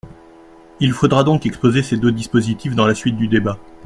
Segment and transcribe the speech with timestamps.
[0.79, 3.59] Il faudra donc exposer ces deux dispositifs dans la suite du débat.